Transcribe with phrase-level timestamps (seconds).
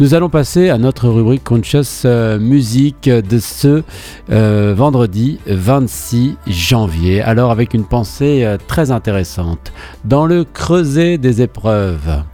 [0.00, 3.84] Nous allons passer à notre rubrique Conscious euh, Music de ce
[4.28, 7.22] euh, vendredi 26 janvier.
[7.22, 9.72] Alors avec une pensée euh, très intéressante.
[10.04, 12.24] Dans le creuset des épreuves,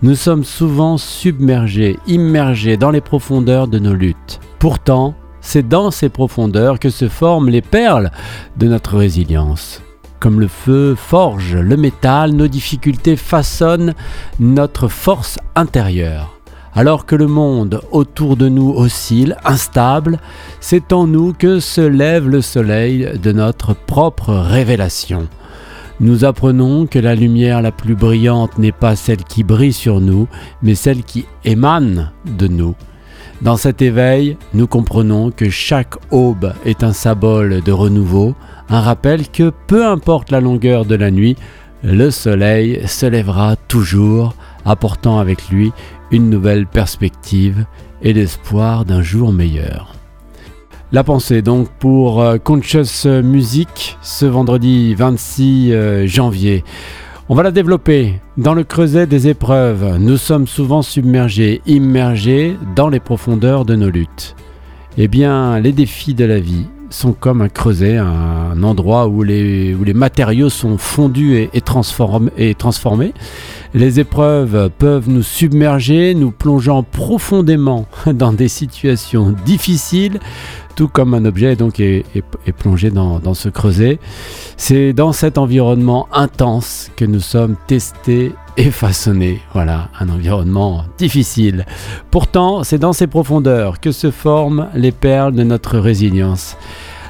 [0.00, 4.40] nous sommes souvent submergés, immergés dans les profondeurs de nos luttes.
[4.58, 8.12] Pourtant, c'est dans ces profondeurs que se forment les perles
[8.56, 9.82] de notre résilience.
[10.20, 13.94] Comme le feu forge le métal, nos difficultés façonnent
[14.38, 16.39] notre force intérieure.
[16.74, 20.18] Alors que le monde autour de nous oscille, instable,
[20.60, 25.28] c'est en nous que se lève le soleil de notre propre révélation.
[25.98, 30.28] Nous apprenons que la lumière la plus brillante n'est pas celle qui brille sur nous,
[30.62, 32.74] mais celle qui émane de nous.
[33.42, 38.34] Dans cet éveil, nous comprenons que chaque aube est un symbole de renouveau,
[38.68, 41.36] un rappel que peu importe la longueur de la nuit,
[41.82, 44.34] le soleil se lèvera toujours,
[44.64, 45.72] apportant avec lui
[46.10, 47.66] une nouvelle perspective
[48.02, 49.94] et l'espoir d'un jour meilleur.
[50.92, 56.64] La pensée donc pour euh, Conscious Music ce vendredi 26 euh, janvier.
[57.28, 58.20] On va la développer.
[58.36, 63.88] Dans le creuset des épreuves, nous sommes souvent submergés, immergés dans les profondeurs de nos
[63.88, 64.34] luttes.
[64.98, 69.76] Eh bien, les défis de la vie sont comme un creuset, un endroit où les,
[69.76, 71.62] où les matériaux sont fondus et, et,
[72.36, 73.14] et transformés.
[73.72, 80.18] Les épreuves peuvent nous submerger, nous plongeant profondément dans des situations difficiles,
[80.74, 82.04] tout comme un objet donc est,
[82.58, 84.00] plongé dans, dans, ce creuset.
[84.56, 89.40] C'est dans cet environnement intense que nous sommes testés et façonnés.
[89.52, 91.64] Voilà, un environnement difficile.
[92.10, 96.56] Pourtant, c'est dans ces profondeurs que se forment les perles de notre résilience.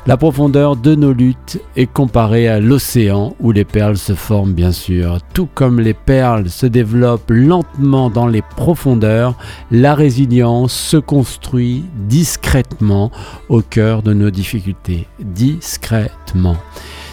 [0.06, 4.72] La profondeur de nos luttes est comparée à l'océan où les perles se forment bien
[4.72, 5.18] sûr.
[5.34, 9.34] Tout comme les perles se développent lentement dans les profondeurs,
[9.70, 13.10] la résilience se construit discrètement
[13.50, 15.06] au cœur de nos difficultés.
[15.20, 16.56] Discrètement.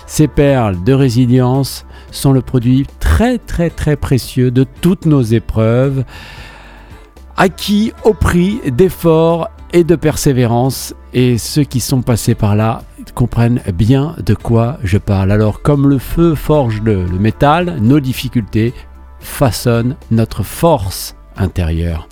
[0.05, 6.05] Ces perles de résilience sont le produit très très très précieux de toutes nos épreuves
[7.37, 12.81] acquis au prix d'efforts et de persévérance et ceux qui sont passés par là
[13.13, 15.31] comprennent bien de quoi je parle.
[15.31, 18.73] Alors comme le feu forge le, le métal, nos difficultés
[19.19, 22.07] façonnent notre force intérieure.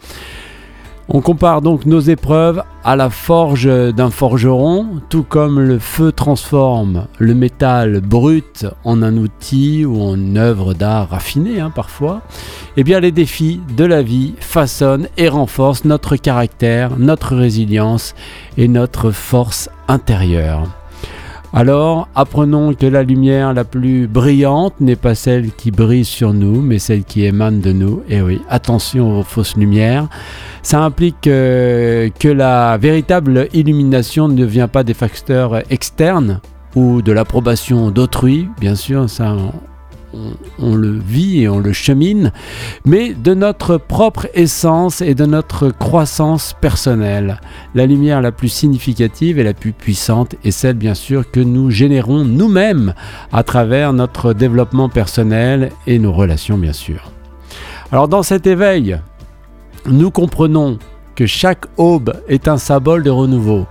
[1.08, 7.06] On compare donc nos épreuves à la forge d'un forgeron, tout comme le feu transforme
[7.20, 12.22] le métal brut en un outil ou en œuvre d'art raffinée hein, parfois.
[12.76, 18.16] Eh bien les défis de la vie façonnent et renforcent notre caractère, notre résilience
[18.58, 20.64] et notre force intérieure.
[21.54, 26.62] Alors, apprenons que la lumière la plus brillante n'est pas celle qui brille sur nous,
[26.62, 28.02] mais celle qui émane de nous.
[28.10, 30.08] Et oui, attention aux fausses lumières.
[30.64, 36.42] Ça implique euh, que la véritable illumination ne vient pas des facteurs externes
[36.76, 39.36] ou de l'approbation d'autrui, bien sûr, ça
[40.60, 42.32] on, le vit et on le chemine,
[42.86, 47.40] mais de notre propre essence et de notre croissance personnelle.
[47.74, 51.70] La lumière la plus significative et la plus puissante est celle bien sûr que nous
[51.70, 52.94] générons nous-mêmes
[53.32, 57.12] à travers notre développement personnel et nos relations bien sûr.
[57.92, 59.00] Alors dans cet éveil,
[59.88, 60.80] nous comprenons
[61.16, 63.66] que chaque aube est un symbole de renouveau,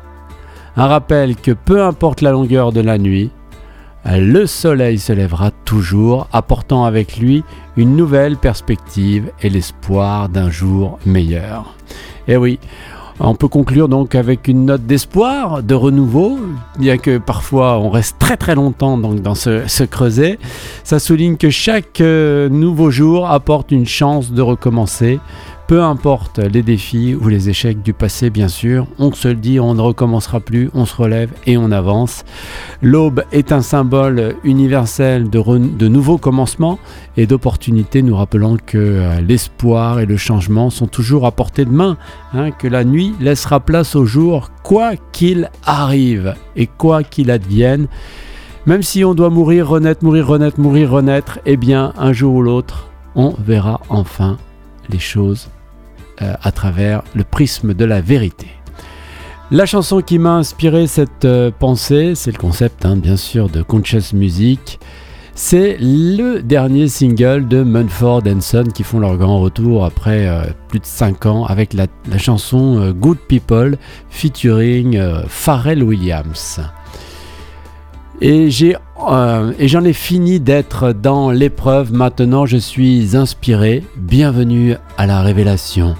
[0.76, 3.30] un rappel que peu importe la longueur de la nuit,
[4.06, 7.42] le soleil se lèvera toujours, apportant avec lui
[7.76, 11.74] une nouvelle perspective et l'espoir d'un jour meilleur.
[12.28, 12.58] Et eh oui,
[13.20, 16.38] on peut conclure donc avec une note d'espoir, de renouveau,
[16.78, 20.38] bien que parfois on reste très très longtemps donc dans ce, creuset.
[20.82, 25.20] Ça souligne que chaque euh, nouveau jour apporte une chance de recommencer,
[25.66, 29.58] peu importe les défis ou les échecs du passé, bien sûr, on se le dit,
[29.58, 32.24] on ne recommencera plus, on se relève et on avance.
[32.82, 36.78] L'aube est un symbole universel de, nouveaux commencements
[37.16, 41.70] et d'opportunités, nous rappelons que euh, l'espoir et le changement sont toujours à portée de
[41.70, 41.96] main,
[42.34, 47.86] hein, que la nuit laissera place au jour, quoi qu'il arrive et quoi qu'il advienne.
[48.66, 52.42] Même si on doit mourir, renaître, mourir, renaître, mourir, renaître, eh bien, un jour ou
[52.42, 54.36] l'autre, on verra enfin
[54.90, 55.48] les choses
[56.22, 58.46] euh, à travers le prisme de la vérité.
[59.50, 63.62] La chanson qui m'a inspiré cette euh, pensée, c'est le concept hein, bien sûr de
[63.62, 64.78] Conscious Music.
[65.34, 70.78] C'est le dernier single de Munford Son qui font leur grand retour après euh, plus
[70.78, 71.86] de 5 ans avec la,
[72.16, 73.76] chanson Good People
[74.08, 74.96] featuring
[75.26, 76.60] Pharrell Williams.
[78.20, 78.76] Et j'ai
[79.58, 81.92] et j'en ai fini d'être dans l'épreuve.
[81.92, 83.84] Maintenant, je suis inspiré.
[83.96, 85.96] Bienvenue à la révélation.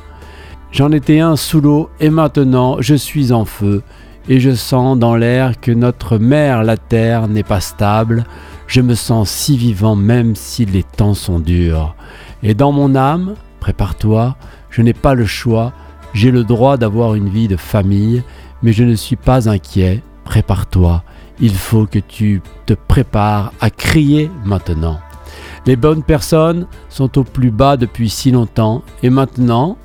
[0.75, 3.85] J'en étais un sous l'eau et maintenant je suis en feu
[4.29, 8.25] et je sens dans l'air que notre mère, la terre, n'est pas stable.
[8.67, 11.95] Je me sens si vivant même si les temps sont durs.
[12.43, 14.37] Et dans mon âme, prépare-toi,
[14.69, 15.73] je n'ai pas le choix,
[16.13, 18.25] j'ai le droit d'avoir une vie de famille,
[18.65, 21.05] mais je ne suis pas inquiet, prépare-toi,
[21.39, 24.99] il faut que tu te prépares à crier maintenant.
[25.67, 29.79] Les bonnes personnes sont au plus bas depuis si longtemps et maintenant,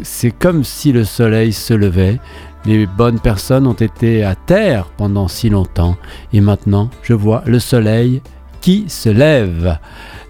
[0.00, 2.18] c'est comme si le soleil se levait.
[2.64, 5.96] Les bonnes personnes ont été à terre pendant si longtemps
[6.32, 8.22] et maintenant je vois le soleil
[8.60, 9.78] qui se lève.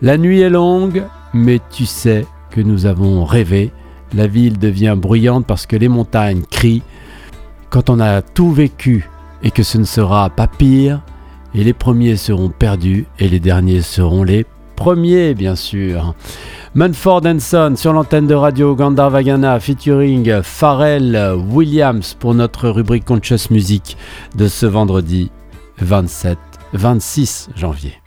[0.00, 1.04] La nuit est longue,
[1.34, 3.70] mais tu sais que nous avons rêvé.
[4.14, 6.82] La ville devient bruyante parce que les montagnes crient.
[7.70, 9.08] Quand on a tout vécu
[9.42, 11.02] et que ce ne sera pas pire,
[11.54, 16.14] et les premiers seront perdus et les derniers seront les premiers, bien sûr.
[16.74, 23.98] Manford Son sur l'antenne de radio Gandharvagana featuring Pharrell Williams pour notre rubrique Conscious Music
[24.36, 25.30] de ce vendredi
[25.78, 26.38] 27
[26.72, 28.02] 26 janvier.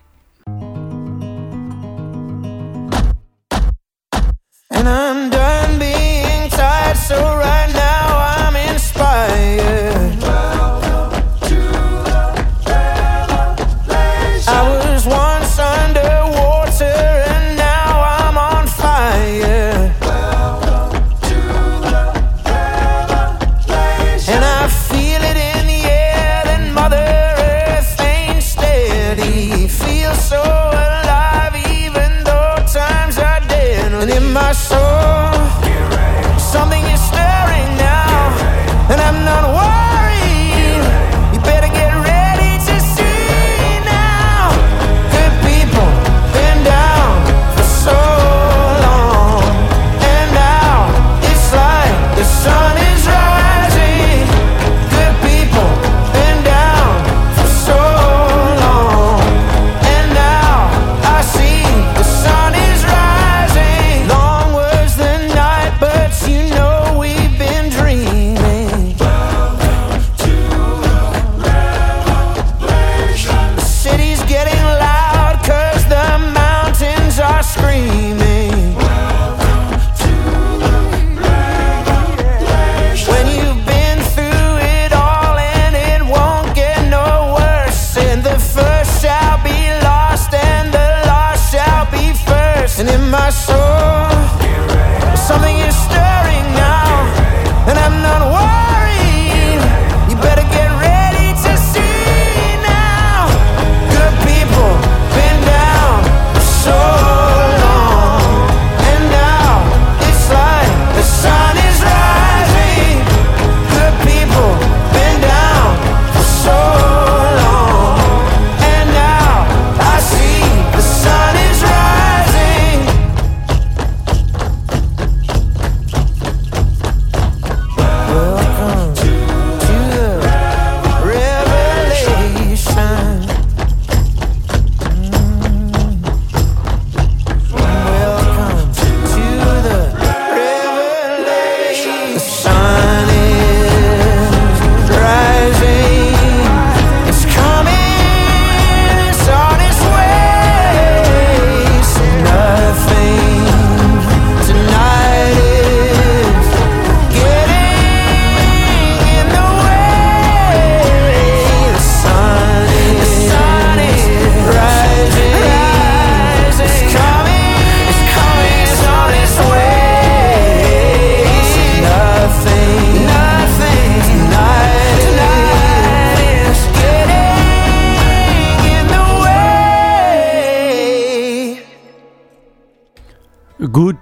[34.05, 34.21] Good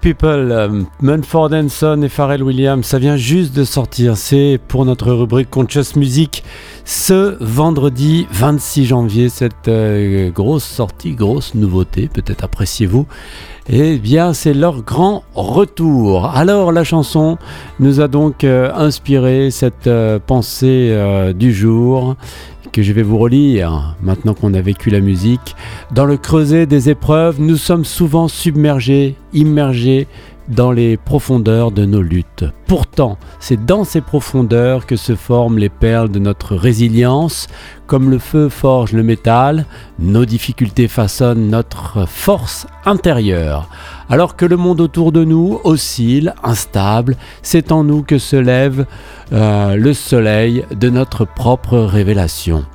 [0.03, 4.17] People, euh, Munford Son et Pharrell Williams, ça vient juste de sortir.
[4.17, 6.43] C'est pour notre rubrique Conscious Music
[6.83, 9.29] ce vendredi 26 janvier.
[9.29, 13.07] Cette euh, grosse sortie, grosse nouveauté, peut-être appréciez-vous.
[13.69, 16.25] Eh bien, c'est leur grand retour.
[16.25, 17.37] Alors, la chanson
[17.79, 19.89] nous a donc euh, inspiré cette
[20.27, 22.17] pensée du jour
[22.73, 25.55] que je vais vous relire maintenant qu'on a vécu la musique.
[25.91, 30.07] Dans le creuset des épreuves, nous sommes souvent submergés, immergés,
[30.47, 32.45] dans les profondeurs de nos luttes.
[32.67, 37.47] Pourtant, c'est dans ces profondeurs que se forment les perles de notre résilience.
[37.87, 39.65] Comme le feu forge le métal,
[39.99, 43.69] nos difficultés façonnent notre force intérieure.
[44.09, 48.85] Alors que le monde autour de nous oscille, instable, c'est en nous que se lève
[49.31, 52.65] euh, le soleil de notre propre révélation.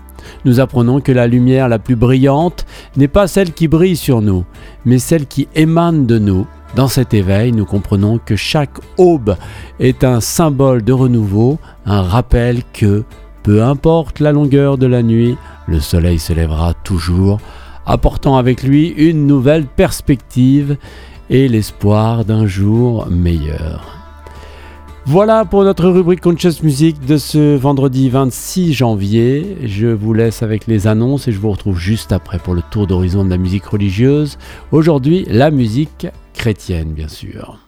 [0.44, 4.44] Nous apprenons que la lumière la plus brillante n'est pas celle qui brille sur nous,
[4.84, 6.46] mais celle qui émane de nous
[6.76, 9.36] dans cet éveil, nous comprenons que chaque aube
[9.80, 13.04] est un symbole de renouveau, un rappel que,
[13.42, 17.38] peu importe la longueur de la nuit, le soleil se lèvera toujours,
[17.86, 20.76] apportant avec lui une nouvelle perspective
[21.30, 23.98] et l'espoir d'un jour meilleur.
[25.10, 29.56] Voilà pour notre rubrique Conscious Music de ce vendredi 26 janvier.
[29.64, 32.86] Je vous laisse avec les annonces et je vous retrouve juste après pour le tour
[32.86, 34.36] d'horizon de la musique religieuse.
[34.70, 36.08] Aujourd'hui, la musique
[36.38, 37.58] chrétienne, bien sûr.